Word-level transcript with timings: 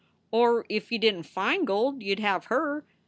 Or, 0.31 0.65
if 0.67 0.91
you 0.91 0.97
didn 0.97 1.21
t 1.21 1.27
find 1.29 1.67
gold, 1.67 2.01
you 2.01 2.15
d 2.15 2.23
have 2.23 2.45
her. 2.45 2.87